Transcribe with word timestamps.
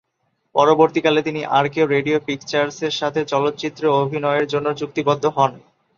পরবর্তীকালে 0.55 1.19
তিনি 1.23 1.41
আরকেও 1.57 1.85
রেডিও 1.87 2.17
পিকচার্সের 2.27 2.93
সাথে 2.93 3.21
চলচ্চিত্রে 3.25 3.87
অভিনয়ের 4.01 4.45
জন্য 4.47 4.67
চুক্তিবদ্ধ 4.79 5.23
হন। 5.35 5.51